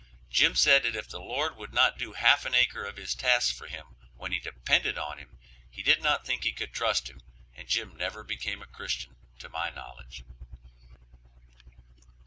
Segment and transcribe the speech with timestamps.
[0.31, 3.53] Jim said that if the Lord would not do half an acre of his task
[3.53, 5.37] for him when he depended on him,
[5.69, 7.21] he did not think he could trust him,
[7.53, 10.23] and Jim never became a Christian to my knowledge.